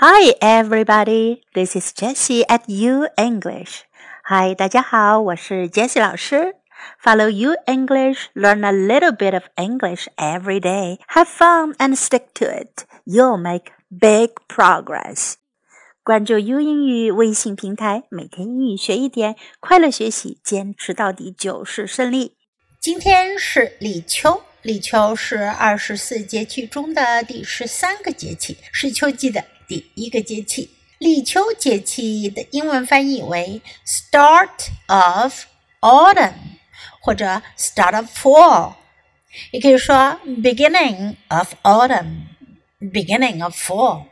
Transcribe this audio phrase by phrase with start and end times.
[0.00, 1.42] Hi, everybody.
[1.54, 3.80] This is Jessie at U English.
[4.28, 6.54] Hi, 大家好，我是 Jessie 老师。
[7.02, 10.98] Follow U English, learn a little bit of English every day.
[11.08, 12.84] Have fun and stick to it.
[13.04, 15.34] You'll make big progress.
[16.04, 22.36] 关注 U 英语微信平台，每天英语学一点，快乐学习，坚持到底就是胜利。
[22.78, 29.44] 今天是立秋，立秋是二十四节气中的第十三个节气，是秋季的。
[29.68, 35.44] 第一个节气，立秋节气的英文翻译为 Start of
[35.82, 36.32] Autumn
[37.02, 38.72] 或者 Start of Fall，
[39.50, 44.04] 也可以说 Beginning of Autumn，Beginning of Fall。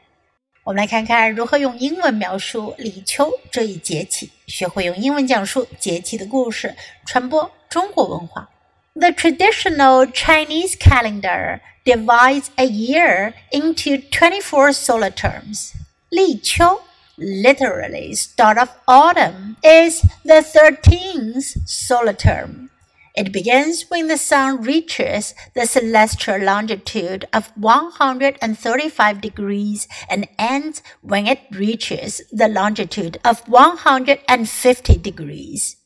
[0.65, 8.51] 我们来看看如何用英文描述立秋这一节气，学会用英文讲述节气的故事，传播中国文化。
[8.99, 15.77] The traditional Chinese calendar divides a year into 24 solar terms.
[16.11, 16.81] Li Qiu,
[17.19, 22.71] literally start of autumn, is the 13th solar term.
[23.15, 31.27] It begins when the sun reaches the celestial longitude of 135 degrees and ends when
[31.27, 35.77] it reaches the longitude of 150 degrees.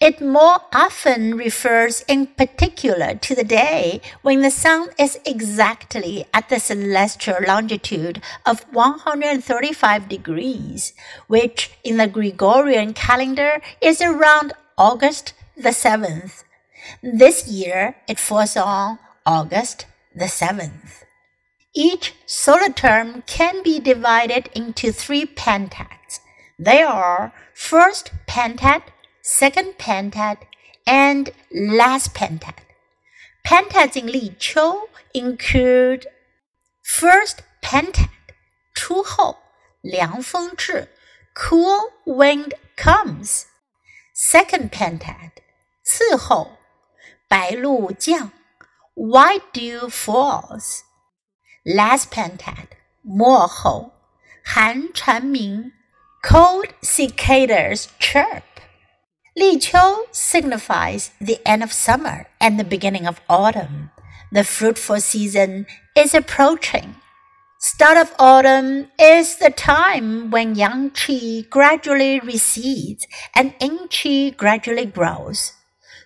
[0.00, 6.48] It more often refers in particular to the day when the sun is exactly at
[6.48, 10.92] the celestial longitude of 135 degrees,
[11.26, 16.44] which in the Gregorian calendar is around August the 7th.
[17.02, 21.02] This year it falls on August the 7th.
[21.74, 26.20] Each solar term can be divided into three pentads.
[26.56, 28.82] They are first pentad,
[29.28, 30.38] second pentad,
[30.86, 32.58] and last pentad.
[33.46, 36.06] Pentads in Li Qiu include
[36.82, 38.08] first pentad,
[38.74, 39.34] Chu Hou,
[39.84, 40.88] Liang Feng Zhi,
[41.34, 43.46] cool wind comes.
[44.14, 45.32] Second pentad,
[45.84, 46.46] Ci Hou,
[47.28, 48.32] Bai Lu Jiang,
[48.94, 50.84] white dew falls.
[51.66, 52.68] Last pentad,
[53.04, 53.92] Mo Hou,
[54.54, 55.72] Han Chanming,
[56.24, 58.47] cold cicadas chirp.
[59.38, 63.92] Li Qiu signifies the end of summer and the beginning of autumn.
[64.32, 66.96] The fruitful season is approaching.
[67.60, 74.86] Start of autumn is the time when yang qi gradually recedes and yin qi gradually
[74.86, 75.52] grows.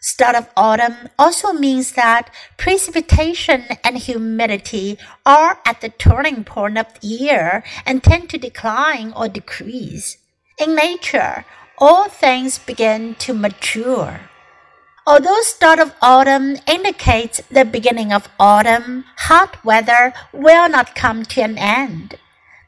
[0.02, 2.28] Start of autumn also means that
[2.58, 9.14] precipitation and humidity are at the turning point of the year and tend to decline
[9.16, 10.18] or decrease.
[10.58, 11.46] In nature,
[11.78, 14.20] all things begin to mature.
[15.04, 21.40] Although start of autumn indicates the beginning of autumn, hot weather will not come to
[21.40, 22.14] an end.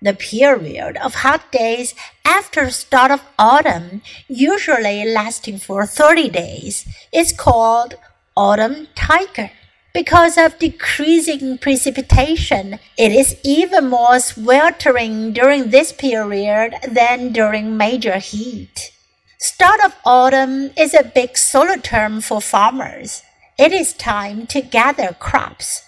[0.02, 1.94] The period of hot days
[2.24, 7.94] after start of autumn, usually lasting for 30 days, is called
[8.36, 9.50] autumn tiger.
[9.94, 18.18] Because of decreasing precipitation, it is even more sweltering during this period than during major
[18.18, 18.90] heat.
[19.44, 23.22] Start of autumn is a big solar term for farmers.
[23.58, 25.82] It is time to gather crops.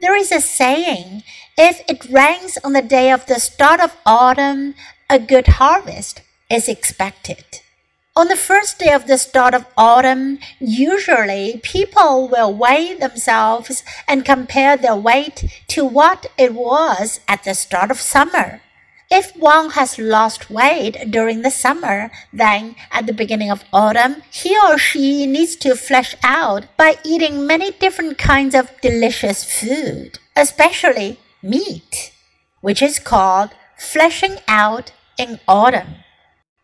[0.00, 1.22] There is a saying,
[1.58, 4.74] if it rains on the day of the start of autumn,
[5.10, 7.44] a good harvest is expected.
[8.16, 14.24] On the first day of the start of autumn, usually people will weigh themselves and
[14.24, 18.62] compare their weight to what it was at the start of summer.
[19.10, 24.58] If one has lost weight during the summer, then at the beginning of autumn, he
[24.58, 31.20] or she needs to flesh out by eating many different kinds of delicious food, especially
[31.40, 32.12] meat,
[32.60, 36.02] which is called fleshing out in autumn.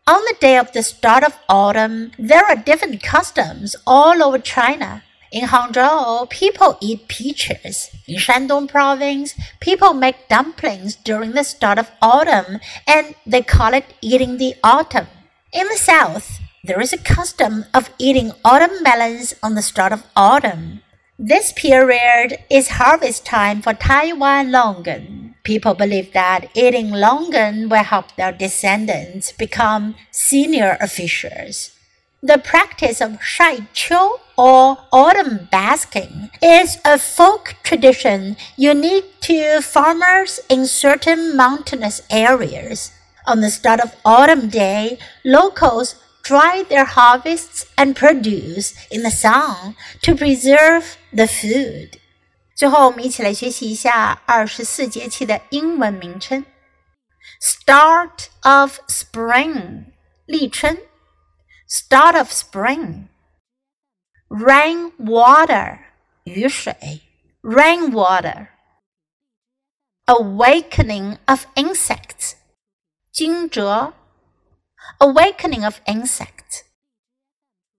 [0.05, 5.03] On the day of the start of autumn, there are different customs all over China.
[5.33, 7.89] In Hangzhou, people eat peaches.
[8.07, 13.95] In Shandong province, people make dumplings during the start of autumn and they call it
[13.99, 15.07] eating the autumn.
[15.51, 20.05] In the south, there is a custom of eating autumn melons on the start of
[20.15, 20.83] autumn.
[21.17, 25.33] This period is harvest time for Taiwan longan.
[25.43, 31.71] People believe that eating longan will help their descendants become senior officials.
[32.21, 40.40] The practice of Shai Qiu or autumn basking is a folk tradition unique to farmers
[40.48, 42.90] in certain mountainous areas.
[43.26, 49.74] On the start of autumn day, locals dry their harvests and produce in the sun
[50.02, 51.98] to preserve the food.
[52.54, 56.44] 最后，我们一起来学习一下二十四节气的英文名称。
[57.40, 59.84] Start of spring，
[60.26, 60.78] 立春。
[61.68, 63.08] Start of spring。
[64.33, 64.91] Rain
[67.43, 68.49] rainwater.
[70.07, 72.33] awakening of insects，
[73.13, 73.93] 惊蛰。
[74.99, 76.63] Awakening of insects.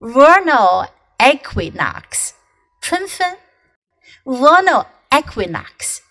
[0.00, 0.86] Vernal
[1.18, 2.34] equinox,
[2.80, 3.36] 春分.
[4.24, 6.02] Vernal equinox.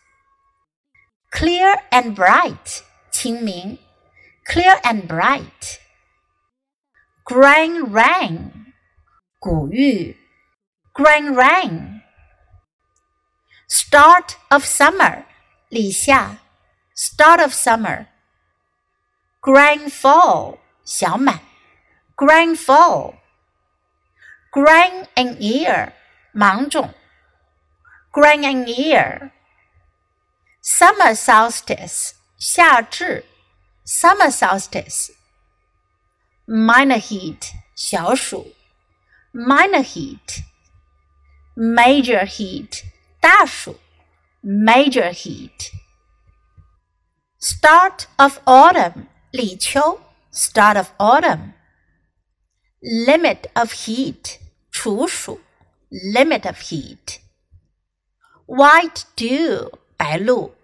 [1.32, 2.82] Clear and bright，
[3.12, 3.80] 清明。
[4.46, 5.48] Clear and bright.
[5.48, 5.80] bright。
[7.24, 8.74] Grain rain，
[9.40, 10.18] 谷雨。
[10.94, 12.04] grain rain.
[13.68, 15.26] Start of summer,
[16.94, 18.08] start of summer.
[19.42, 21.40] Grain full, 小满
[22.16, 23.16] ，grain full.
[24.52, 25.94] Grain in ear,
[26.32, 26.94] 芒种
[28.12, 29.32] ，grain in ear.
[30.62, 32.14] Summer solstice,
[33.84, 35.12] summer solstice.
[36.48, 37.52] Minor heat,
[39.34, 40.44] minor heat
[41.55, 42.85] Major heat，
[43.21, 43.79] 大暑。
[44.43, 50.01] Major heat。Start of autumn，立秋。
[50.33, 54.39] Start of autumn。Limit of heat，
[54.71, 55.41] 处暑。
[55.91, 59.73] Limit of heat。White dew。
[59.99, 60.55] 白露，